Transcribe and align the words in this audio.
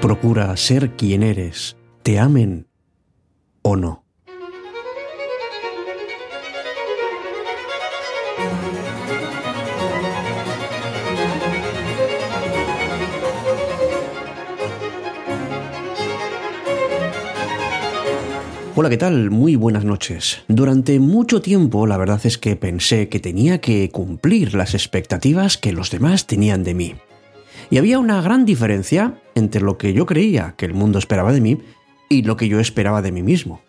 Procura 0.00 0.56
ser 0.56 0.96
quien 0.96 1.22
eres, 1.22 1.76
te 2.02 2.18
amen 2.18 2.66
o 3.60 3.76
no. 3.76 4.02
Hola, 18.74 18.88
¿qué 18.88 18.96
tal? 18.96 19.30
Muy 19.30 19.56
buenas 19.56 19.84
noches. 19.84 20.40
Durante 20.48 20.98
mucho 20.98 21.42
tiempo 21.42 21.86
la 21.86 21.98
verdad 21.98 22.22
es 22.24 22.38
que 22.38 22.56
pensé 22.56 23.10
que 23.10 23.20
tenía 23.20 23.60
que 23.60 23.90
cumplir 23.90 24.54
las 24.54 24.72
expectativas 24.72 25.58
que 25.58 25.74
los 25.74 25.90
demás 25.90 26.26
tenían 26.26 26.64
de 26.64 26.72
mí. 26.72 26.94
Y 27.68 27.76
había 27.76 27.98
una 27.98 28.22
gran 28.22 28.46
diferencia 28.46 29.19
entre 29.34 29.62
lo 29.62 29.78
que 29.78 29.92
yo 29.92 30.06
creía 30.06 30.54
que 30.56 30.66
el 30.66 30.74
mundo 30.74 30.98
esperaba 30.98 31.32
de 31.32 31.40
mí 31.40 31.58
y 32.08 32.22
lo 32.22 32.36
que 32.36 32.48
yo 32.48 32.60
esperaba 32.60 33.02
de 33.02 33.12
mí 33.12 33.22
mismo. 33.22 33.60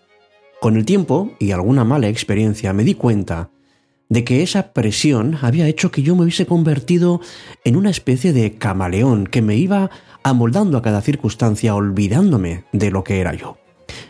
Con 0.60 0.78
el 0.78 0.86
tiempo 0.86 1.32
y 1.40 1.52
alguna 1.52 1.84
mala 1.84 2.08
experiencia 2.08 2.74
me 2.74 2.84
di 2.84 2.94
cuenta 2.94 3.50
de 4.10 4.24
que 4.24 4.44
esa 4.44 4.74
presión 4.74 5.38
había 5.42 5.68
hecho 5.68 5.90
que 5.90 6.02
yo 6.02 6.16
me 6.16 6.24
hubiese 6.24 6.46
convertido 6.46 7.22
en 7.64 7.78
una 7.78 7.90
especie 7.90 8.34
de 8.34 8.56
camaleón 8.56 9.26
que 9.26 9.42
me 9.42 9.56
iba 9.56 9.90
amoldando 10.22 10.78
a 10.78 10.82
cada 10.82 11.02
circunstancia 11.02 11.76
olvidándome 11.76 12.66
de 12.74 12.92
lo 12.92 13.04
que 13.04 13.22
era 13.22 13.34
yo. 13.34 13.58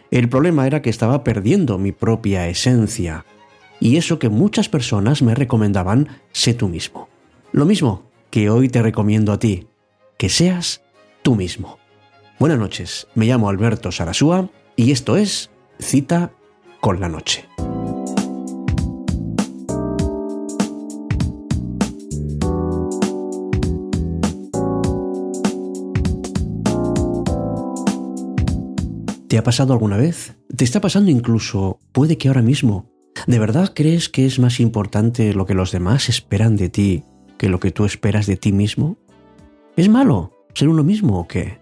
El 0.09 0.27
problema 0.27 0.65
era 0.65 0.81
que 0.81 0.89
estaba 0.89 1.23
perdiendo 1.23 1.77
mi 1.77 1.91
propia 1.91 2.47
esencia, 2.47 3.25
y 3.79 3.97
eso 3.97 4.19
que 4.19 4.29
muchas 4.29 4.69
personas 4.69 5.21
me 5.21 5.35
recomendaban, 5.35 6.07
sé 6.31 6.53
tú 6.53 6.67
mismo. 6.67 7.07
Lo 7.51 7.65
mismo 7.65 8.03
que 8.29 8.49
hoy 8.49 8.69
te 8.69 8.81
recomiendo 8.81 9.31
a 9.31 9.39
ti, 9.39 9.67
que 10.17 10.29
seas 10.29 10.81
tú 11.21 11.35
mismo. 11.35 11.79
Buenas 12.39 12.59
noches, 12.59 13.07
me 13.15 13.25
llamo 13.25 13.49
Alberto 13.49 13.91
Sarasúa 13.91 14.49
y 14.75 14.91
esto 14.91 15.17
es 15.17 15.51
Cita 15.79 16.31
con 16.79 16.99
la 16.99 17.09
Noche. 17.09 17.47
¿Te 29.27 29.37
ha 29.37 29.43
pasado 29.43 29.71
alguna 29.71 29.95
vez? 29.95 30.35
¿Te 30.55 30.65
está 30.65 30.81
pasando 30.81 31.09
incluso? 31.09 31.79
Puede 31.93 32.17
que 32.17 32.27
ahora 32.27 32.41
mismo. 32.41 32.91
¿De 33.27 33.39
verdad 33.39 33.71
crees 33.73 34.09
que 34.09 34.25
es 34.25 34.39
más 34.39 34.59
importante 34.59 35.33
lo 35.33 35.45
que 35.45 35.53
los 35.53 35.71
demás 35.71 36.09
esperan 36.09 36.55
de 36.57 36.69
ti 36.69 37.03
que 37.37 37.49
lo 37.49 37.59
que 37.59 37.71
tú 37.71 37.85
esperas 37.85 38.27
de 38.27 38.35
ti 38.35 38.51
mismo? 38.51 38.97
¿Es 39.75 39.89
malo 39.89 40.40
ser 40.53 40.69
uno 40.69 40.83
mismo 40.83 41.19
o 41.19 41.27
qué? 41.27 41.59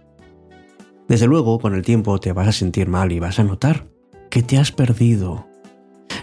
Desde 1.07 1.27
luego, 1.27 1.59
con 1.59 1.73
el 1.73 1.81
tiempo 1.81 2.19
te 2.19 2.33
vas 2.33 2.47
a 2.47 2.51
sentir 2.51 2.87
mal 2.87 3.11
y 3.11 3.19
vas 3.19 3.39
a 3.39 3.43
notar 3.43 3.87
que 4.29 4.43
te 4.43 4.57
has 4.57 4.71
perdido. 4.71 5.47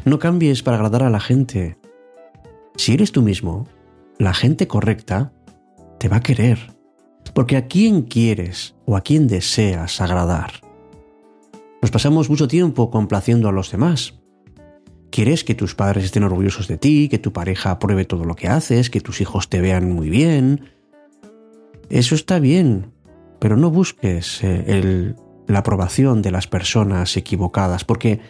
No 0.04 0.18
cambies 0.18 0.62
para 0.62 0.76
agradar 0.76 1.02
a 1.02 1.10
la 1.10 1.20
gente. 1.20 1.76
Si 2.76 2.94
eres 2.94 3.10
tú 3.10 3.22
mismo, 3.22 3.66
la 4.18 4.32
gente 4.32 4.68
correcta 4.68 5.32
te 5.98 6.08
va 6.08 6.18
a 6.18 6.22
querer. 6.22 6.72
Porque 7.34 7.56
a 7.56 7.66
quién 7.66 8.02
quieres 8.02 8.76
o 8.84 8.96
a 8.96 9.00
quién 9.00 9.26
deseas 9.26 10.00
agradar. 10.00 10.52
Nos 11.82 11.90
pasamos 11.90 12.30
mucho 12.30 12.48
tiempo 12.48 12.90
complaciendo 12.90 13.48
a 13.48 13.52
los 13.52 13.70
demás. 13.70 14.14
Quieres 15.10 15.44
que 15.44 15.54
tus 15.54 15.74
padres 15.74 16.04
estén 16.04 16.24
orgullosos 16.24 16.68
de 16.68 16.78
ti, 16.78 17.08
que 17.08 17.18
tu 17.18 17.32
pareja 17.32 17.72
apruebe 17.72 18.04
todo 18.04 18.24
lo 18.24 18.34
que 18.34 18.48
haces, 18.48 18.90
que 18.90 19.00
tus 19.00 19.20
hijos 19.20 19.48
te 19.48 19.60
vean 19.60 19.92
muy 19.92 20.10
bien. 20.10 20.75
Eso 21.88 22.14
está 22.14 22.38
bien, 22.38 22.92
pero 23.38 23.56
no 23.56 23.70
busques 23.70 24.40
eh, 24.42 25.14
la 25.46 25.58
aprobación 25.60 26.22
de 26.22 26.30
las 26.30 26.46
personas 26.46 27.16
equivocadas, 27.16 27.84
porque 27.84 28.20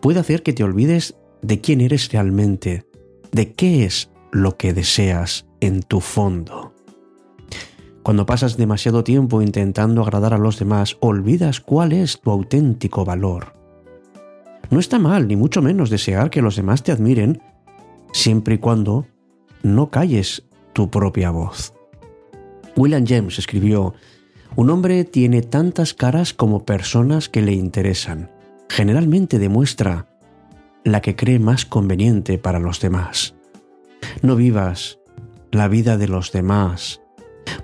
puede 0.00 0.20
hacer 0.20 0.42
que 0.42 0.52
te 0.52 0.64
olvides 0.64 1.16
de 1.42 1.60
quién 1.60 1.80
eres 1.80 2.10
realmente, 2.10 2.86
de 3.32 3.52
qué 3.52 3.84
es 3.84 4.10
lo 4.32 4.56
que 4.56 4.72
deseas 4.72 5.46
en 5.60 5.82
tu 5.82 6.00
fondo. 6.00 6.72
Cuando 8.02 8.24
pasas 8.24 8.56
demasiado 8.56 9.02
tiempo 9.04 9.42
intentando 9.42 10.02
agradar 10.02 10.32
a 10.32 10.38
los 10.38 10.58
demás, 10.58 10.96
olvidas 11.00 11.60
cuál 11.60 11.92
es 11.92 12.20
tu 12.20 12.30
auténtico 12.30 13.04
valor. 13.04 13.54
No 14.70 14.78
está 14.78 14.98
mal, 14.98 15.28
ni 15.28 15.36
mucho 15.36 15.60
menos, 15.60 15.90
desear 15.90 16.30
que 16.30 16.42
los 16.42 16.56
demás 16.56 16.82
te 16.82 16.92
admiren, 16.92 17.42
siempre 18.12 18.54
y 18.54 18.58
cuando 18.58 19.06
no 19.62 19.90
calles 19.90 20.44
tu 20.72 20.90
propia 20.90 21.30
voz. 21.30 21.75
William 22.76 23.04
James 23.06 23.38
escribió, 23.38 23.94
Un 24.54 24.70
hombre 24.70 25.04
tiene 25.04 25.42
tantas 25.42 25.94
caras 25.94 26.32
como 26.34 26.64
personas 26.64 27.28
que 27.28 27.42
le 27.42 27.52
interesan. 27.52 28.30
Generalmente 28.68 29.38
demuestra 29.38 30.06
la 30.84 31.00
que 31.00 31.16
cree 31.16 31.38
más 31.38 31.64
conveniente 31.64 32.38
para 32.38 32.60
los 32.60 32.80
demás. 32.80 33.34
No 34.22 34.36
vivas 34.36 34.98
la 35.50 35.68
vida 35.68 35.96
de 35.96 36.08
los 36.08 36.32
demás 36.32 37.00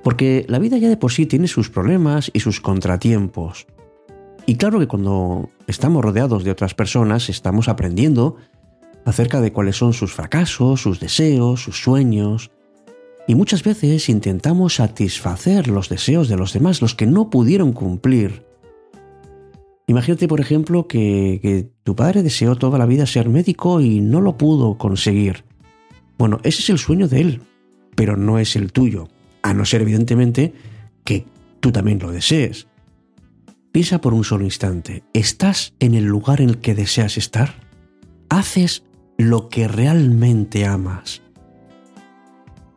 porque 0.03 0.45
la 0.49 0.59
vida 0.59 0.79
ya 0.79 0.89
de 0.89 0.97
por 0.97 1.13
sí 1.13 1.27
tiene 1.27 1.49
sus 1.49 1.71
problemas 1.71 2.31
y 2.33 2.41
sus 2.41 2.61
contratiempos. 2.61 3.67
Y 4.47 4.57
claro 4.57 4.81
que 4.81 4.89
cuando 4.89 5.51
estamos 5.67 6.03
rodeados 6.03 6.45
de 6.45 6.51
otras 6.51 6.75
personas 6.75 7.29
estamos 7.29 7.69
aprendiendo 7.69 8.37
acerca 9.05 9.41
de 9.41 9.53
cuáles 9.53 9.77
son 9.77 9.93
sus 9.93 10.13
fracasos, 10.13 10.81
sus 10.81 10.99
deseos, 11.01 11.63
sus 11.63 11.81
sueños. 11.81 12.51
Y 13.27 13.35
muchas 13.35 13.63
veces 13.63 14.09
intentamos 14.09 14.77
satisfacer 14.77 15.69
los 15.69 15.89
deseos 15.89 16.29
de 16.29 16.37
los 16.37 16.53
demás, 16.53 16.83
los 16.83 16.95
que 16.95 17.07
no 17.07 17.31
pudieron 17.31 17.73
cumplir. 17.73 18.45
Imagínate, 19.87 20.27
por 20.27 20.41
ejemplo, 20.41 20.89
que, 20.89 21.71
tu 21.85 21.95
padre 21.95 22.23
deseó 22.23 22.57
toda 22.57 22.79
la 22.79 22.87
vida 22.87 23.07
ser 23.07 23.29
médico 23.29 23.81
y 23.81 24.01
no 24.01 24.21
lo 24.21 24.37
pudo 24.37 24.77
conseguir. 24.79 25.45
Bueno, 26.19 26.41
ese 26.43 26.63
es 26.63 26.71
el 26.71 26.79
sueño 26.79 27.09
de 27.09 27.21
él, 27.21 27.43
pero 27.95 28.17
no 28.17 28.39
es 28.39 28.57
el 28.57 28.73
tuyo 28.73 29.09
a 29.43 29.55
no 29.55 29.65
ser 29.65 29.83
evidentemente 29.83 30.55
que 31.05 31.27
tú 31.61 31.73
también 31.73 31.99
lo 31.99 32.13
desees. 32.13 32.69
Piensa 33.73 34.01
por 34.01 34.15
un 34.15 34.25
solo 34.25 34.45
instante, 34.45 35.03
¿estás 35.15 35.75
en 35.81 35.95
el 35.95 36.05
lugar 36.05 36.41
en 36.41 36.51
el 36.51 36.59
que 36.59 36.75
deseas 36.75 37.17
estar? 37.17 37.55
¿Haces 38.29 38.85
lo 39.17 39.49
que 39.49 39.67
realmente 39.67 40.67
amas? 40.67 41.23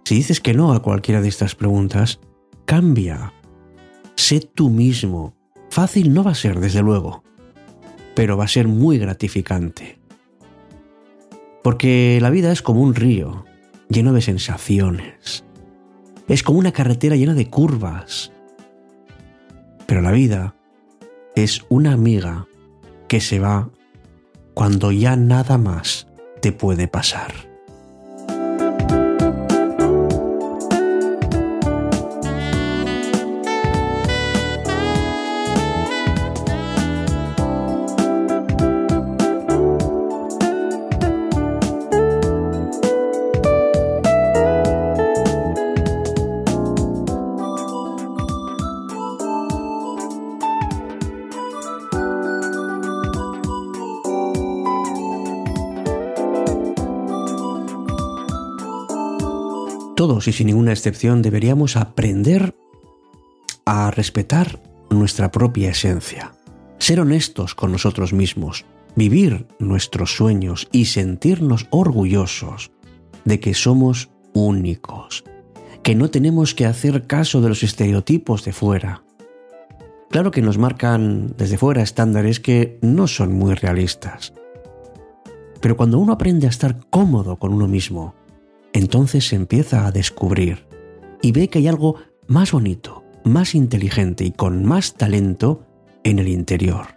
Si 0.06 0.14
dices 0.14 0.40
que 0.40 0.54
no 0.54 0.72
a 0.72 0.84
cualquiera 0.84 1.20
de 1.20 1.30
estas 1.30 1.56
preguntas, 1.56 2.20
cambia. 2.66 3.34
Sé 4.16 4.40
tú 4.40 4.70
mismo. 4.70 5.36
Fácil 5.72 6.14
no 6.14 6.24
va 6.24 6.32
a 6.32 6.36
ser, 6.36 6.60
desde 6.60 6.84
luego, 6.84 7.24
pero 8.16 8.38
va 8.38 8.46
a 8.46 8.48
ser 8.48 8.68
muy 8.68 9.00
gratificante. 9.00 10.00
Porque 11.64 12.20
la 12.22 12.30
vida 12.30 12.52
es 12.52 12.62
como 12.62 12.82
un 12.82 12.94
río, 12.94 13.46
lleno 13.90 14.14
de 14.14 14.22
sensaciones, 14.22 15.44
es 16.28 16.44
como 16.44 16.60
una 16.60 16.72
carretera 16.72 17.16
llena 17.16 17.34
de 17.34 17.50
curvas. 17.50 18.32
Pero 19.88 20.02
la 20.02 20.12
vida 20.12 20.56
es 21.36 21.66
una 21.68 21.94
amiga 21.94 22.48
que 23.08 23.22
se 23.22 23.40
va 23.40 23.72
cuando 24.54 24.92
ya 24.92 25.16
nada 25.16 25.58
más 25.58 26.08
te 26.42 26.52
puede 26.52 26.88
pasar. 26.88 27.55
Y 60.24 60.32
sin 60.32 60.48
ninguna 60.48 60.72
excepción 60.72 61.22
deberíamos 61.22 61.76
aprender 61.76 62.56
a 63.66 63.92
respetar 63.92 64.62
nuestra 64.90 65.32
propia 65.32 65.72
esencia, 65.72 66.34
ser 66.78 67.00
honestos 67.02 67.56
con 67.56 67.72
nosotros 67.72 68.14
mismos, 68.14 68.66
vivir 68.96 69.48
nuestros 69.60 70.16
sueños 70.16 70.68
y 70.72 70.86
sentirnos 70.86 71.68
orgullosos 71.70 72.72
de 73.26 73.40
que 73.40 73.54
somos 73.54 74.10
únicos, 74.34 75.26
que 75.84 75.96
no 75.96 76.10
tenemos 76.10 76.54
que 76.54 76.66
hacer 76.66 77.08
caso 77.08 77.42
de 77.42 77.50
los 77.50 77.64
estereotipos 77.64 78.46
de 78.46 78.54
fuera. 78.54 79.04
Claro 80.10 80.32
que 80.32 80.42
nos 80.42 80.58
marcan 80.58 81.36
desde 81.38 81.58
fuera 81.58 81.82
estándares 81.82 82.40
que 82.40 82.80
no 82.82 83.08
son 83.08 83.34
muy 83.34 83.54
realistas. 83.54 84.34
Pero 85.60 85.76
cuando 85.76 86.00
uno 86.00 86.14
aprende 86.14 86.48
a 86.48 86.52
estar 86.52 86.80
cómodo 86.90 87.38
con 87.38 87.54
uno 87.54 87.68
mismo, 87.68 88.14
entonces 88.76 89.26
se 89.30 89.38
empieza 89.38 89.88
a 89.88 89.92
descubrir 89.94 90.68
y 91.22 91.32
ve 91.32 91.48
que 91.48 91.60
hay 91.60 91.68
algo 91.70 91.96
más 92.28 92.52
bonito, 92.52 93.06
más 93.24 93.56
inteligente 93.56 94.26
y 94.26 94.32
con 94.32 94.66
más 94.66 94.96
talento 94.96 95.64
en 96.04 96.20
el 96.20 96.28
interior. 96.28 96.88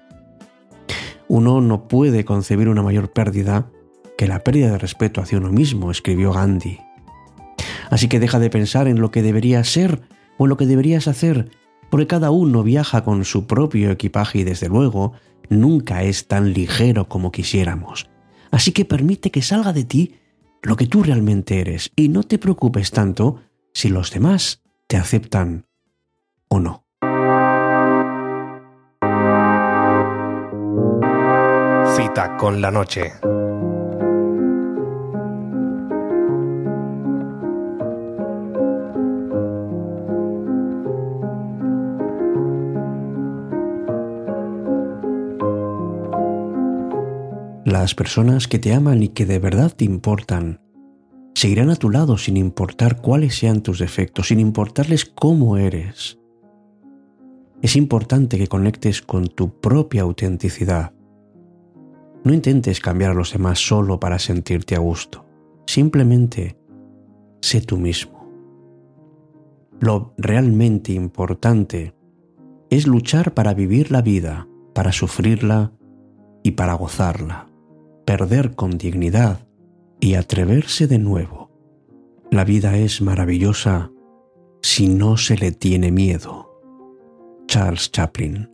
Uno 1.29 1.61
no 1.61 1.87
puede 1.87 2.25
concebir 2.25 2.69
una 2.69 2.83
mayor 2.83 3.13
pérdida 3.13 3.71
que 4.17 4.27
la 4.27 4.43
pérdida 4.43 4.73
de 4.73 4.79
respeto 4.79 5.21
hacia 5.21 5.39
uno 5.39 5.53
mismo, 5.53 5.93
escribió 5.93 6.33
Gandhi. 6.33 6.81
Así 7.91 8.09
que 8.09 8.19
deja 8.19 8.41
de 8.41 8.51
pensar 8.51 8.89
en 8.89 9.01
lo 9.01 9.13
que 9.13 9.23
deberías 9.23 9.69
ser 9.69 10.01
o 10.37 10.47
en 10.47 10.49
lo 10.49 10.57
que 10.57 10.67
deberías 10.67 11.07
hacer, 11.07 11.49
porque 11.91 12.09
cada 12.09 12.33
uno 12.33 12.65
viaja 12.65 13.05
con 13.05 13.25
su 13.25 13.47
propio 13.47 13.93
equipaje 13.93 14.41
y 14.41 14.45
desde 14.45 14.69
luego 14.69 15.13
nunca 15.49 16.03
es 16.03 16.27
tan 16.27 16.53
ligero 16.53 17.09
como 17.09 17.31
quisiéramos. 17.31 18.11
Así 18.51 18.73
que 18.73 18.85
permite 18.85 19.31
que 19.31 19.43
salga 19.43 19.73
de 19.73 19.85
ti 19.85 20.18
lo 20.63 20.77
que 20.77 20.87
tú 20.87 21.03
realmente 21.03 21.61
eres 21.61 21.91
y 21.97 22.09
no 22.09 22.23
te 22.23 22.39
preocupes 22.39 22.91
tanto 22.91 23.43
si 23.73 23.89
los 23.89 24.11
demás 24.11 24.63
te 24.87 24.97
aceptan 24.97 25.67
o 26.49 26.61
no. 26.61 26.85
Cita 31.97 32.37
con 32.37 32.61
la 32.61 32.71
noche. 32.71 33.13
Las 47.69 47.95
personas 47.95 48.49
que 48.49 48.59
te 48.59 48.73
aman 48.73 49.03
y 49.03 49.09
que 49.09 49.27
de 49.27 49.39
verdad 49.39 49.71
te 49.77 49.85
importan 49.85 50.63
seguirán 51.35 51.69
a 51.69 51.77
tu 51.77 51.91
lado 51.91 52.17
sin 52.17 52.39
importar 52.39 53.03
cuáles 53.03 53.37
sean 53.37 53.61
tus 53.61 53.79
defectos, 53.79 54.29
sin 54.29 54.41
importarles 54.41 55.05
cómo 55.05 55.59
eres. 55.59 56.19
Es 57.61 57.77
importante 57.77 58.39
que 58.39 58.47
conectes 58.47 59.03
con 59.03 59.27
tu 59.27 59.61
propia 59.61 60.01
autenticidad. 60.01 60.95
No 62.25 62.33
intentes 62.33 62.81
cambiar 62.81 63.11
a 63.11 63.15
los 63.15 63.35
demás 63.35 63.59
solo 63.59 64.01
para 64.01 64.19
sentirte 64.19 64.75
a 64.75 64.79
gusto. 64.79 65.27
Simplemente 65.67 66.57
sé 67.43 67.61
tú 67.61 67.77
mismo. 67.77 68.27
Lo 69.79 70.15
realmente 70.17 70.93
importante 70.93 71.95
es 72.71 72.87
luchar 72.87 73.35
para 73.35 73.53
vivir 73.53 73.93
la 73.93 74.01
vida, 74.01 74.49
para 74.73 74.91
sufrirla 74.91 75.75
y 76.43 76.53
para 76.53 76.73
gozarla 76.73 77.48
perder 78.09 78.55
con 78.55 78.79
dignidad 78.79 79.47
y 80.01 80.15
atreverse 80.15 80.87
de 80.87 80.99
nuevo. 80.99 81.51
La 82.31 82.43
vida 82.45 82.79
es 82.79 83.03
maravillosa 83.03 83.91
si 84.63 84.89
no 84.89 85.19
se 85.19 85.37
le 85.37 85.53
tiene 85.53 85.91
miedo. 85.91 86.49
Charles 87.49 87.93
Chaplin 87.93 88.51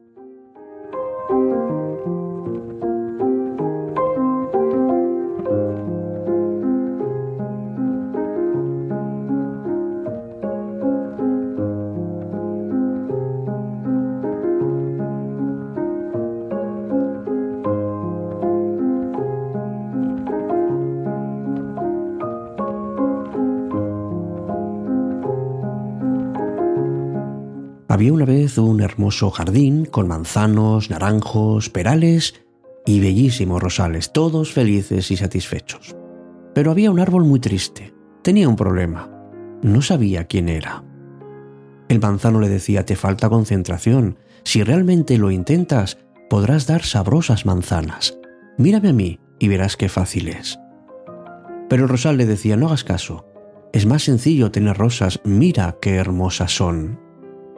Había 27.89 28.15
una 28.15 28.25
vez 28.25 28.57
un 28.57 28.81
hermoso 28.81 29.31
jardín 29.31 29.85
con 29.85 30.09
manzanos, 30.09 30.89
naranjos, 30.89 31.69
perales 31.69 32.35
y 32.87 33.01
bellísimos 33.01 33.63
rosales, 33.63 34.13
todos 34.13 34.53
felices 34.53 35.11
y 35.11 35.17
satisfechos. 35.17 35.95
Pero 36.55 36.71
había 36.71 36.91
un 36.91 36.99
árbol 36.99 37.25
muy 37.25 37.41
triste. 37.41 37.95
Tenía 38.23 38.49
un 38.49 38.57
problema. 38.57 39.11
No 39.63 39.83
sabía 39.83 40.25
quién 40.25 40.49
era. 40.49 40.83
El 41.89 42.01
manzano 42.01 42.41
le 42.41 42.49
decía, 42.49 42.87
te 42.87 42.97
falta 42.97 43.29
concentración. 43.29 44.19
Si 44.45 44.63
realmente 44.63 45.19
lo 45.19 45.31
intentas, 45.31 45.99
podrás 46.31 46.67
dar 46.67 46.85
sabrosas 46.85 47.45
manzanas. 47.45 48.19
Mírame 48.57 48.89
a 48.89 48.95
mí 48.95 49.21
y 49.39 49.49
verás 49.49 49.77
qué 49.77 49.91
fácil 49.91 50.29
es. 50.29 50.59
Pero 51.69 51.83
el 51.83 51.89
rosal 51.91 52.17
le 52.17 52.25
decía, 52.25 52.57
no 52.57 52.67
hagas 52.67 52.85
caso. 52.85 53.27
Es 53.75 53.85
más 53.85 54.05
sencillo 54.05 54.51
tener 54.51 54.77
rosas, 54.77 55.21
mira 55.25 55.77
qué 55.83 55.97
hermosas 55.97 56.53
son 56.53 57.04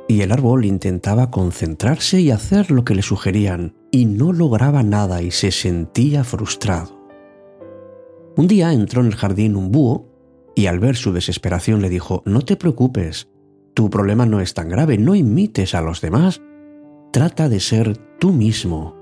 y 0.09 0.21
el 0.21 0.33
árbol 0.33 0.65
intentaba 0.65 1.31
concentrarse 1.31 2.21
y 2.21 2.31
hacer 2.31 2.71
lo 2.71 2.85
que 2.85 2.95
le 2.95 3.03
sugerían, 3.03 3.75
y 3.91 4.05
no 4.05 4.33
lograba 4.33 4.83
nada 4.83 5.23
y 5.23 5.31
se 5.31 5.51
sentía 5.51 6.23
frustrado. 6.23 6.97
Un 8.37 8.47
día 8.47 8.73
entró 8.73 9.01
en 9.01 9.07
el 9.07 9.17
jardín 9.17 9.57
un 9.57 9.73
búho 9.73 10.09
y 10.55 10.67
al 10.67 10.79
ver 10.79 10.97
su 10.97 11.13
desesperación 11.13 11.83
le 11.83 11.89
dijo, 11.89 12.23
no 12.27 12.43
te 12.43 12.57
preocupes, 12.57 13.29
tu 13.75 13.91
problema 13.91 14.27
no 14.27 14.41
es 14.41 14.55
tan 14.55 14.69
grave, 14.69 14.99
no 14.99 15.15
imites 15.15 15.75
a 15.75 15.81
los 15.81 16.01
demás, 16.01 16.41
trata 17.13 17.49
de 17.49 17.61
ser 17.61 17.97
tú 18.19 18.33
mismo, 18.33 18.95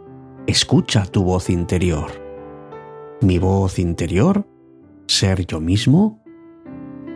escucha 0.46 1.04
tu 1.06 1.24
voz 1.24 1.50
interior. 1.50 2.10
¿Mi 3.20 3.38
voz 3.38 3.78
interior? 3.78 4.46
¿Ser 5.06 5.46
yo 5.46 5.60
mismo? 5.60 6.22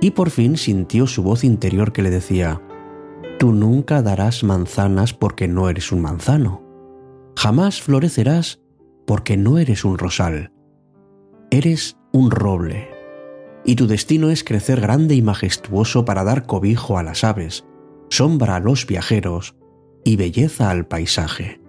Y 0.00 0.12
por 0.12 0.30
fin 0.30 0.56
sintió 0.56 1.06
su 1.06 1.22
voz 1.22 1.42
interior 1.42 1.92
que 1.92 2.02
le 2.02 2.10
decía, 2.10 2.62
Tú 3.38 3.52
nunca 3.52 4.02
darás 4.02 4.42
manzanas 4.42 5.14
porque 5.14 5.46
no 5.46 5.68
eres 5.68 5.92
un 5.92 6.00
manzano. 6.00 6.60
Jamás 7.36 7.80
florecerás 7.80 8.60
porque 9.06 9.36
no 9.36 9.58
eres 9.58 9.84
un 9.84 9.96
rosal. 9.96 10.52
Eres 11.52 11.96
un 12.12 12.32
roble. 12.32 12.90
Y 13.64 13.76
tu 13.76 13.86
destino 13.86 14.30
es 14.30 14.42
crecer 14.42 14.80
grande 14.80 15.14
y 15.14 15.22
majestuoso 15.22 16.04
para 16.04 16.24
dar 16.24 16.46
cobijo 16.46 16.98
a 16.98 17.04
las 17.04 17.22
aves, 17.22 17.64
sombra 18.10 18.56
a 18.56 18.60
los 18.60 18.88
viajeros 18.88 19.54
y 20.04 20.16
belleza 20.16 20.70
al 20.70 20.88
paisaje. 20.88 21.60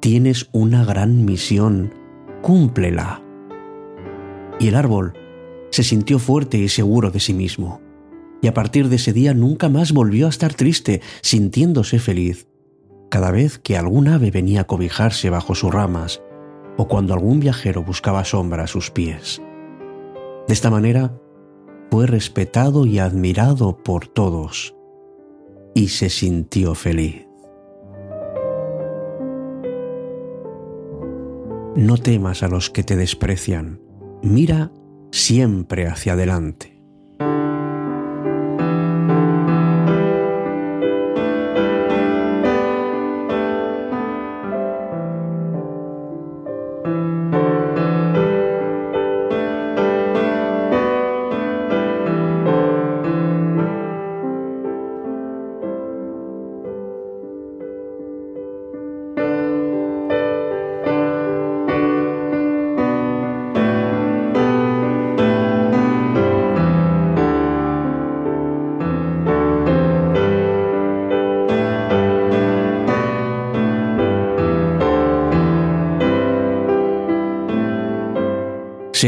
Tienes 0.00 0.48
una 0.52 0.86
gran 0.86 1.26
misión, 1.26 1.92
cúmplela. 2.40 3.22
Y 4.58 4.68
el 4.68 4.74
árbol 4.74 5.12
se 5.70 5.82
sintió 5.82 6.18
fuerte 6.18 6.56
y 6.56 6.70
seguro 6.70 7.10
de 7.10 7.20
sí 7.20 7.34
mismo 7.34 7.83
y 8.44 8.46
a 8.46 8.52
partir 8.52 8.90
de 8.90 8.96
ese 8.96 9.14
día 9.14 9.32
nunca 9.32 9.70
más 9.70 9.94
volvió 9.94 10.26
a 10.26 10.28
estar 10.28 10.52
triste, 10.52 11.00
sintiéndose 11.22 11.98
feliz. 11.98 12.46
Cada 13.08 13.30
vez 13.30 13.58
que 13.58 13.78
algún 13.78 14.06
ave 14.06 14.30
venía 14.30 14.60
a 14.60 14.66
cobijarse 14.66 15.30
bajo 15.30 15.54
sus 15.54 15.72
ramas, 15.72 16.20
o 16.76 16.86
cuando 16.86 17.14
algún 17.14 17.40
viajero 17.40 17.82
buscaba 17.82 18.22
sombra 18.26 18.64
a 18.64 18.66
sus 18.66 18.90
pies. 18.90 19.40
De 20.46 20.52
esta 20.52 20.68
manera, 20.68 21.18
fue 21.90 22.06
respetado 22.06 22.84
y 22.84 22.98
admirado 22.98 23.82
por 23.82 24.08
todos, 24.08 24.74
y 25.74 25.88
se 25.88 26.10
sintió 26.10 26.74
feliz. 26.74 27.26
No 31.76 31.96
temas 31.96 32.42
a 32.42 32.48
los 32.48 32.68
que 32.68 32.82
te 32.82 32.94
desprecian, 32.94 33.80
mira 34.22 34.70
siempre 35.12 35.86
hacia 35.86 36.12
adelante. 36.12 36.73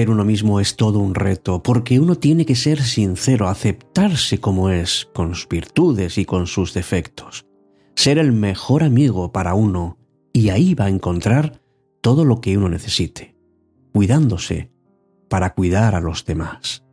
Uno 0.08 0.24
mismo 0.24 0.60
es 0.60 0.76
todo 0.76 0.98
un 1.00 1.14
reto, 1.14 1.62
porque 1.62 1.98
uno 1.98 2.16
tiene 2.16 2.46
que 2.46 2.54
ser 2.54 2.82
sincero, 2.82 3.48
aceptarse 3.48 4.38
como 4.38 4.70
es, 4.70 5.08
con 5.12 5.34
sus 5.34 5.48
virtudes 5.48 6.16
y 6.18 6.24
con 6.24 6.46
sus 6.46 6.72
defectos. 6.72 7.46
Ser 7.94 8.18
el 8.18 8.32
mejor 8.32 8.84
amigo 8.84 9.32
para 9.32 9.54
uno, 9.54 9.98
y 10.32 10.50
ahí 10.50 10.74
va 10.74 10.86
a 10.86 10.90
encontrar 10.90 11.60
todo 12.00 12.24
lo 12.24 12.40
que 12.40 12.56
uno 12.56 12.68
necesite, 12.68 13.36
cuidándose 13.92 14.70
para 15.28 15.54
cuidar 15.54 15.94
a 15.94 16.00
los 16.00 16.24
demás. 16.24 16.85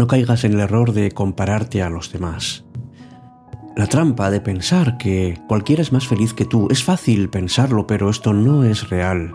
No 0.00 0.06
caigas 0.06 0.44
en 0.44 0.54
el 0.54 0.60
error 0.60 0.94
de 0.94 1.10
compararte 1.10 1.82
a 1.82 1.90
los 1.90 2.10
demás. 2.10 2.64
La 3.76 3.86
trampa 3.86 4.30
de 4.30 4.40
pensar 4.40 4.96
que 4.96 5.38
cualquiera 5.46 5.82
es 5.82 5.92
más 5.92 6.08
feliz 6.08 6.32
que 6.32 6.46
tú. 6.46 6.68
Es 6.70 6.82
fácil 6.82 7.28
pensarlo, 7.28 7.86
pero 7.86 8.08
esto 8.08 8.32
no 8.32 8.64
es 8.64 8.88
real. 8.88 9.34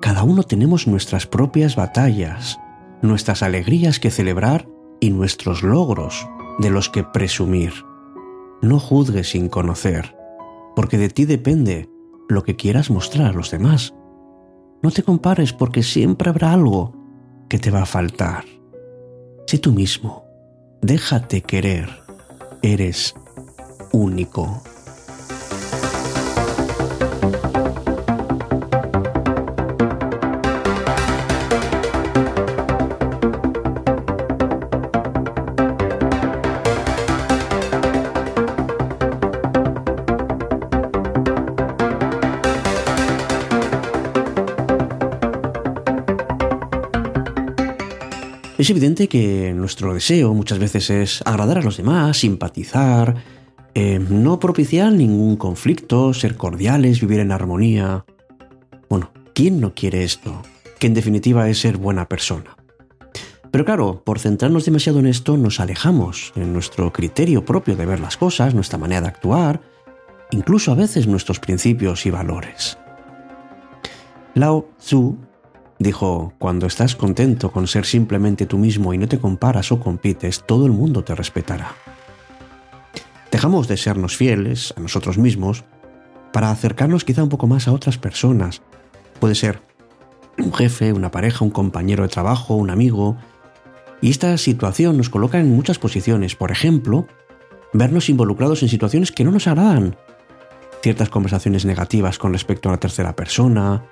Cada 0.00 0.24
uno 0.24 0.42
tenemos 0.42 0.88
nuestras 0.88 1.28
propias 1.28 1.76
batallas, 1.76 2.58
nuestras 3.00 3.44
alegrías 3.44 4.00
que 4.00 4.10
celebrar 4.10 4.66
y 4.98 5.10
nuestros 5.10 5.62
logros 5.62 6.26
de 6.58 6.70
los 6.70 6.88
que 6.88 7.04
presumir. 7.04 7.72
No 8.62 8.80
juzgues 8.80 9.30
sin 9.30 9.48
conocer, 9.48 10.16
porque 10.74 10.98
de 10.98 11.10
ti 11.10 11.26
depende 11.26 11.88
lo 12.28 12.42
que 12.42 12.56
quieras 12.56 12.90
mostrar 12.90 13.28
a 13.28 13.32
los 13.32 13.52
demás. 13.52 13.94
No 14.82 14.90
te 14.90 15.04
compares 15.04 15.52
porque 15.52 15.84
siempre 15.84 16.28
habrá 16.28 16.54
algo 16.54 16.92
que 17.48 17.60
te 17.60 17.70
va 17.70 17.82
a 17.82 17.86
faltar. 17.86 18.59
Sé 19.50 19.58
tú 19.58 19.72
mismo, 19.72 20.24
déjate 20.80 21.40
querer, 21.42 21.88
eres 22.62 23.16
único. 23.90 24.62
Es 48.60 48.68
evidente 48.68 49.08
que 49.08 49.54
nuestro 49.54 49.94
deseo 49.94 50.34
muchas 50.34 50.58
veces 50.58 50.90
es 50.90 51.22
agradar 51.24 51.56
a 51.56 51.62
los 51.62 51.78
demás, 51.78 52.18
simpatizar, 52.18 53.14
eh, 53.72 53.98
no 53.98 54.38
propiciar 54.38 54.92
ningún 54.92 55.36
conflicto, 55.36 56.12
ser 56.12 56.36
cordiales, 56.36 57.00
vivir 57.00 57.20
en 57.20 57.32
armonía. 57.32 58.04
Bueno, 58.90 59.12
¿quién 59.34 59.62
no 59.62 59.72
quiere 59.72 60.04
esto? 60.04 60.42
Que 60.78 60.88
en 60.88 60.92
definitiva 60.92 61.48
es 61.48 61.58
ser 61.58 61.78
buena 61.78 62.06
persona. 62.06 62.54
Pero 63.50 63.64
claro, 63.64 64.02
por 64.04 64.18
centrarnos 64.18 64.66
demasiado 64.66 64.98
en 64.98 65.06
esto 65.06 65.38
nos 65.38 65.58
alejamos 65.58 66.34
en 66.36 66.52
nuestro 66.52 66.92
criterio 66.92 67.46
propio 67.46 67.76
de 67.76 67.86
ver 67.86 68.00
las 68.00 68.18
cosas, 68.18 68.54
nuestra 68.54 68.78
manera 68.78 69.00
de 69.00 69.08
actuar, 69.08 69.62
incluso 70.32 70.70
a 70.70 70.74
veces 70.74 71.06
nuestros 71.06 71.40
principios 71.40 72.04
y 72.04 72.10
valores. 72.10 72.76
Lao 74.34 74.68
Tzu 74.78 75.29
Dijo, 75.80 76.34
cuando 76.38 76.66
estás 76.66 76.94
contento 76.94 77.50
con 77.50 77.66
ser 77.66 77.86
simplemente 77.86 78.44
tú 78.44 78.58
mismo 78.58 78.92
y 78.92 78.98
no 78.98 79.08
te 79.08 79.18
comparas 79.18 79.72
o 79.72 79.80
compites, 79.80 80.44
todo 80.46 80.66
el 80.66 80.72
mundo 80.72 81.04
te 81.04 81.14
respetará. 81.14 81.72
Dejamos 83.30 83.66
de 83.66 83.78
sernos 83.78 84.14
fieles 84.14 84.74
a 84.76 84.80
nosotros 84.80 85.16
mismos 85.16 85.64
para 86.34 86.50
acercarnos 86.50 87.06
quizá 87.06 87.22
un 87.22 87.30
poco 87.30 87.46
más 87.46 87.66
a 87.66 87.72
otras 87.72 87.96
personas. 87.96 88.60
Puede 89.20 89.34
ser 89.34 89.62
un 90.36 90.52
jefe, 90.52 90.92
una 90.92 91.10
pareja, 91.10 91.46
un 91.46 91.50
compañero 91.50 92.02
de 92.02 92.10
trabajo, 92.10 92.56
un 92.56 92.68
amigo. 92.68 93.16
Y 94.02 94.10
esta 94.10 94.36
situación 94.36 94.98
nos 94.98 95.08
coloca 95.08 95.40
en 95.40 95.48
muchas 95.48 95.78
posiciones. 95.78 96.36
Por 96.36 96.50
ejemplo, 96.50 97.06
vernos 97.72 98.10
involucrados 98.10 98.62
en 98.62 98.68
situaciones 98.68 99.12
que 99.12 99.24
no 99.24 99.30
nos 99.30 99.46
agradan. 99.46 99.96
Ciertas 100.82 101.08
conversaciones 101.08 101.64
negativas 101.64 102.18
con 102.18 102.34
respecto 102.34 102.68
a 102.68 102.72
la 102.72 102.80
tercera 102.80 103.16
persona, 103.16 103.82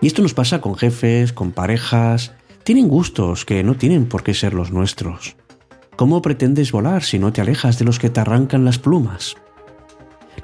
y 0.00 0.06
esto 0.06 0.22
nos 0.22 0.34
pasa 0.34 0.60
con 0.60 0.76
jefes, 0.76 1.32
con 1.32 1.52
parejas. 1.52 2.32
Tienen 2.64 2.88
gustos 2.88 3.44
que 3.44 3.62
no 3.62 3.74
tienen 3.76 4.06
por 4.06 4.22
qué 4.22 4.34
ser 4.34 4.54
los 4.54 4.70
nuestros. 4.70 5.36
¿Cómo 5.96 6.22
pretendes 6.22 6.72
volar 6.72 7.02
si 7.02 7.18
no 7.18 7.32
te 7.32 7.42
alejas 7.42 7.78
de 7.78 7.84
los 7.84 7.98
que 7.98 8.08
te 8.08 8.20
arrancan 8.20 8.64
las 8.64 8.78
plumas? 8.78 9.36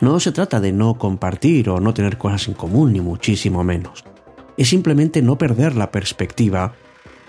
No 0.00 0.20
se 0.20 0.32
trata 0.32 0.60
de 0.60 0.72
no 0.72 0.98
compartir 0.98 1.70
o 1.70 1.80
no 1.80 1.94
tener 1.94 2.18
cosas 2.18 2.48
en 2.48 2.54
común, 2.54 2.92
ni 2.92 3.00
muchísimo 3.00 3.64
menos. 3.64 4.04
Es 4.58 4.68
simplemente 4.68 5.22
no 5.22 5.38
perder 5.38 5.74
la 5.74 5.90
perspectiva 5.90 6.74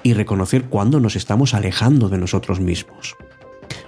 y 0.03 0.13
reconocer 0.13 0.65
cuándo 0.65 0.99
nos 0.99 1.15
estamos 1.15 1.53
alejando 1.53 2.09
de 2.09 2.17
nosotros 2.17 2.59
mismos. 2.59 3.15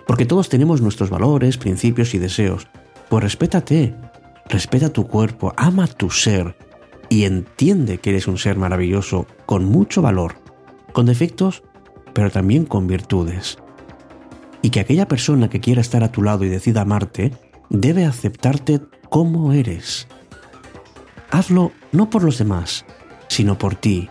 Porque 0.08 0.26
todos 0.26 0.48
tenemos 0.48 0.82
nuestros 0.82 1.10
valores, 1.10 1.58
principios 1.58 2.14
y 2.14 2.20
deseos. 2.20 2.68
Pues 3.10 3.24
respétate, 3.24 3.96
respeta 4.48 4.94
tu 4.94 5.08
cuerpo, 5.08 5.54
ama 5.58 5.88
tu 5.88 6.10
ser 6.10 6.56
y 7.10 7.26
entiende 7.26 7.98
que 7.98 8.12
eres 8.12 8.28
un 8.28 8.38
ser 8.38 8.58
maravilloso, 8.58 9.26
con 9.46 9.66
mucho 9.66 10.02
valor, 10.02 10.36
con 10.94 11.08
defectos, 11.08 11.64
pero 12.14 12.30
también 12.30 12.66
con 12.66 12.88
virtudes. 12.88 13.58
Y 14.62 14.70
que 14.70 14.80
aquella 14.80 15.08
persona 15.08 15.50
que 15.50 15.60
quiera 15.60 15.82
estar 15.82 16.04
a 16.04 16.12
tu 16.12 16.22
lado 16.22 16.46
y 16.46 16.50
decida 16.50 16.82
amarte, 16.82 17.34
debe 17.70 18.06
aceptarte 18.06 18.82
como 19.10 19.54
eres. 19.54 20.08
Hazlo 21.32 21.72
no 21.92 22.10
por 22.10 22.24
los 22.24 22.38
demás, 22.38 22.86
sino 23.28 23.58
por 23.58 23.76
ti, 23.76 24.10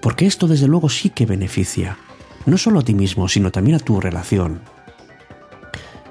porque 0.00 0.26
esto 0.26 0.46
desde 0.46 0.68
luego 0.68 0.88
sí 0.88 1.10
que 1.10 1.26
beneficia, 1.26 1.96
no 2.46 2.58
solo 2.58 2.80
a 2.80 2.84
ti 2.84 2.94
mismo, 2.94 3.28
sino 3.28 3.50
también 3.50 3.76
a 3.76 3.80
tu 3.80 4.00
relación. 4.00 4.60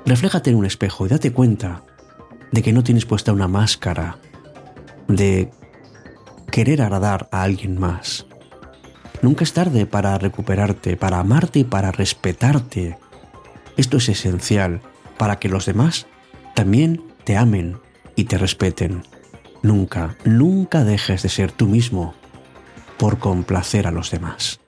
Refléjate 0.06 0.50
en 0.50 0.56
un 0.56 0.66
espejo 0.66 1.06
y 1.06 1.10
date 1.10 1.32
cuenta 1.32 1.84
de 2.52 2.62
que 2.64 2.74
no 2.74 2.84
tienes 2.84 3.06
puesta 3.06 3.34
una 3.34 3.48
máscara, 3.48 4.18
de 5.08 5.52
querer 6.52 6.82
agradar 6.82 7.30
a 7.32 7.44
alguien 7.44 7.80
más. 7.80 8.28
Nunca 9.22 9.44
es 9.44 9.54
tarde 9.54 9.86
para 9.86 10.18
recuperarte, 10.18 10.98
para 10.98 11.20
amarte 11.20 11.60
y 11.60 11.64
para 11.64 11.92
respetarte. 11.92 12.98
Esto 13.78 13.98
es 13.98 14.10
esencial 14.10 14.82
para 15.18 15.38
que 15.38 15.50
los 15.50 15.66
demás 15.66 16.08
también 16.56 17.04
te 17.24 17.38
amen 17.38 17.80
y 18.16 18.26
te 18.26 18.38
respeten. 18.38 19.04
Nunca, 19.64 20.18
nunca 20.26 20.84
dejes 20.84 21.24
de 21.24 21.30
ser 21.30 21.52
tú 21.52 21.68
mismo 21.68 22.14
por 22.98 23.20
complacer 23.20 23.88
a 23.88 23.92
los 23.92 24.12
demás. 24.12 24.60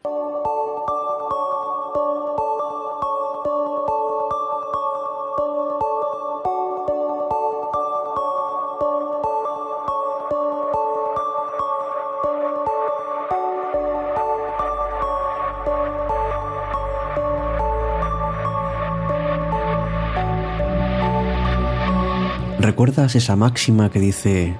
¿Recuerdas 22.63 23.13
esa 23.17 23.35
máxima 23.35 23.91
que 23.91 23.99
dice, 23.99 24.55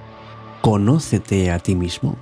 conócete 0.59 1.51
a 1.51 1.59
ti 1.59 1.73
mismo? 1.73 2.17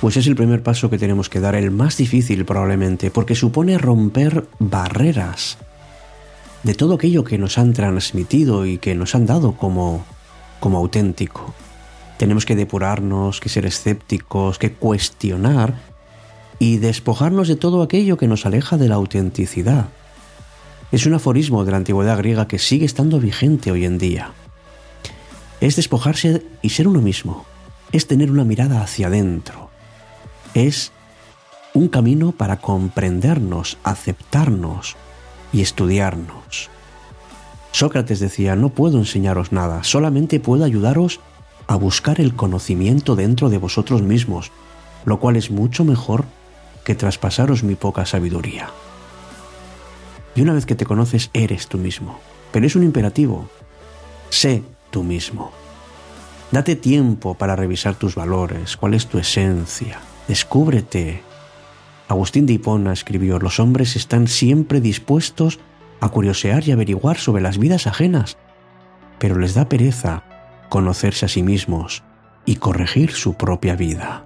Pues 0.00 0.16
es 0.16 0.26
el 0.26 0.34
primer 0.34 0.64
paso 0.64 0.90
que 0.90 0.98
tenemos 0.98 1.28
que 1.28 1.38
dar, 1.38 1.54
el 1.54 1.70
más 1.70 1.96
difícil 1.96 2.44
probablemente, 2.44 3.12
porque 3.12 3.36
supone 3.36 3.78
romper 3.78 4.48
barreras 4.58 5.58
de 6.64 6.74
todo 6.74 6.94
aquello 6.94 7.22
que 7.22 7.38
nos 7.38 7.56
han 7.56 7.72
transmitido 7.72 8.66
y 8.66 8.78
que 8.78 8.96
nos 8.96 9.14
han 9.14 9.26
dado 9.26 9.52
como, 9.52 10.04
como 10.58 10.78
auténtico. 10.78 11.54
Tenemos 12.18 12.44
que 12.44 12.56
depurarnos, 12.56 13.38
que 13.38 13.48
ser 13.48 13.64
escépticos, 13.64 14.58
que 14.58 14.72
cuestionar 14.72 15.94
y 16.58 16.78
despojarnos 16.78 17.48
de 17.48 17.56
todo 17.56 17.82
aquello 17.82 18.16
que 18.16 18.28
nos 18.28 18.46
aleja 18.46 18.76
de 18.76 18.88
la 18.88 18.94
autenticidad. 18.94 19.88
Es 20.92 21.06
un 21.06 21.14
aforismo 21.14 21.64
de 21.64 21.72
la 21.72 21.76
antigüedad 21.78 22.16
griega 22.18 22.48
que 22.48 22.58
sigue 22.58 22.86
estando 22.86 23.20
vigente 23.20 23.70
hoy 23.70 23.84
en 23.84 23.98
día. 23.98 24.32
Es 25.60 25.76
despojarse 25.76 26.42
y 26.62 26.70
ser 26.70 26.88
uno 26.88 27.00
mismo. 27.00 27.44
Es 27.92 28.06
tener 28.06 28.30
una 28.30 28.44
mirada 28.44 28.82
hacia 28.82 29.08
adentro. 29.08 29.70
Es 30.54 30.92
un 31.74 31.88
camino 31.88 32.32
para 32.32 32.58
comprendernos, 32.58 33.78
aceptarnos 33.84 34.96
y 35.52 35.60
estudiarnos. 35.60 36.70
Sócrates 37.72 38.20
decía, 38.20 38.56
no 38.56 38.70
puedo 38.70 38.98
enseñaros 38.98 39.52
nada, 39.52 39.84
solamente 39.84 40.40
puedo 40.40 40.64
ayudaros 40.64 41.20
a 41.66 41.76
buscar 41.76 42.20
el 42.20 42.34
conocimiento 42.34 43.16
dentro 43.16 43.50
de 43.50 43.58
vosotros 43.58 44.00
mismos, 44.00 44.52
lo 45.04 45.20
cual 45.20 45.36
es 45.36 45.50
mucho 45.50 45.84
mejor 45.84 46.24
que 46.86 46.94
traspasaros 46.94 47.64
mi 47.64 47.74
poca 47.74 48.06
sabiduría. 48.06 48.70
Y 50.36 50.42
una 50.42 50.52
vez 50.52 50.66
que 50.66 50.76
te 50.76 50.86
conoces, 50.86 51.30
eres 51.32 51.66
tú 51.66 51.78
mismo. 51.78 52.20
Pero 52.52 52.64
es 52.64 52.76
un 52.76 52.84
imperativo. 52.84 53.48
Sé 54.30 54.62
tú 54.90 55.02
mismo. 55.02 55.50
Date 56.52 56.76
tiempo 56.76 57.34
para 57.34 57.56
revisar 57.56 57.96
tus 57.96 58.14
valores, 58.14 58.76
cuál 58.76 58.94
es 58.94 59.08
tu 59.08 59.18
esencia. 59.18 59.98
Descúbrete. 60.28 61.22
Agustín 62.06 62.46
de 62.46 62.52
Hipona 62.52 62.92
escribió, 62.92 63.40
los 63.40 63.58
hombres 63.58 63.96
están 63.96 64.28
siempre 64.28 64.80
dispuestos 64.80 65.58
a 66.00 66.08
curiosear 66.10 66.68
y 66.68 66.70
averiguar 66.70 67.18
sobre 67.18 67.42
las 67.42 67.58
vidas 67.58 67.88
ajenas, 67.88 68.36
pero 69.18 69.36
les 69.36 69.54
da 69.54 69.68
pereza 69.68 70.22
conocerse 70.68 71.26
a 71.26 71.28
sí 71.28 71.42
mismos 71.42 72.04
y 72.44 72.56
corregir 72.56 73.10
su 73.10 73.34
propia 73.34 73.74
vida. 73.74 74.25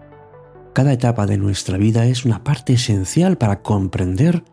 Cada 0.81 0.95
etapa 0.95 1.27
de 1.27 1.37
nuestra 1.37 1.77
vida 1.77 2.07
es 2.07 2.25
una 2.25 2.43
parte 2.43 2.73
esencial 2.73 3.37
para 3.37 3.61
comprender 3.61 4.45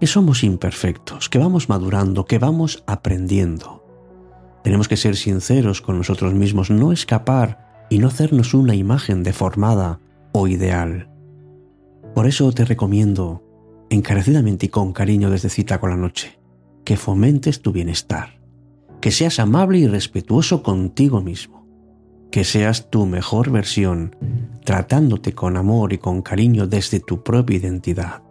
que 0.00 0.08
somos 0.08 0.42
imperfectos, 0.42 1.28
que 1.28 1.38
vamos 1.38 1.68
madurando, 1.68 2.24
que 2.24 2.40
vamos 2.40 2.82
aprendiendo. 2.88 3.86
Tenemos 4.64 4.88
que 4.88 4.96
ser 4.96 5.14
sinceros 5.14 5.80
con 5.80 5.96
nosotros 5.96 6.34
mismos, 6.34 6.68
no 6.68 6.90
escapar 6.90 7.86
y 7.90 8.00
no 8.00 8.08
hacernos 8.08 8.54
una 8.54 8.74
imagen 8.74 9.22
deformada 9.22 10.00
o 10.32 10.48
ideal. 10.48 11.10
Por 12.12 12.26
eso 12.26 12.50
te 12.50 12.64
recomiendo, 12.64 13.44
encarecidamente 13.88 14.66
y 14.66 14.70
con 14.70 14.92
cariño 14.92 15.30
desde 15.30 15.48
cita 15.48 15.78
con 15.78 15.90
la 15.90 15.96
noche, 15.96 16.40
que 16.84 16.96
fomentes 16.96 17.62
tu 17.62 17.70
bienestar, 17.70 18.40
que 19.00 19.12
seas 19.12 19.38
amable 19.38 19.78
y 19.78 19.86
respetuoso 19.86 20.64
contigo 20.64 21.20
mismo, 21.20 21.57
que 22.30 22.44
seas 22.44 22.90
tu 22.90 23.06
mejor 23.06 23.50
versión, 23.50 24.16
tratándote 24.64 25.32
con 25.34 25.56
amor 25.56 25.92
y 25.92 25.98
con 25.98 26.22
cariño 26.22 26.66
desde 26.66 27.00
tu 27.00 27.22
propia 27.22 27.56
identidad. 27.56 28.22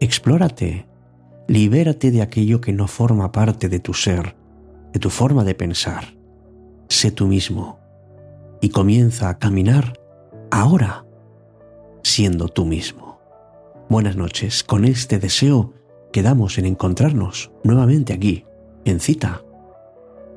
Explórate, 0.00 0.86
libérate 1.46 2.10
de 2.10 2.22
aquello 2.22 2.60
que 2.60 2.72
no 2.72 2.88
forma 2.88 3.30
parte 3.32 3.68
de 3.68 3.78
tu 3.78 3.94
ser, 3.94 4.36
de 4.92 4.98
tu 4.98 5.10
forma 5.10 5.44
de 5.44 5.54
pensar. 5.54 6.16
Sé 6.88 7.10
tú 7.10 7.26
mismo 7.26 7.78
y 8.60 8.70
comienza 8.70 9.28
a 9.28 9.38
caminar 9.38 10.00
ahora 10.50 11.04
siendo 12.02 12.48
tú 12.48 12.64
mismo. 12.64 13.20
Buenas 13.88 14.16
noches, 14.16 14.64
con 14.64 14.84
este 14.84 15.18
deseo 15.18 15.72
quedamos 16.12 16.58
en 16.58 16.66
encontrarnos 16.66 17.52
nuevamente 17.62 18.12
aquí, 18.12 18.44
en 18.84 19.00
cita 19.00 19.42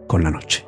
con 0.08 0.24
la 0.24 0.32
noche. 0.32 0.67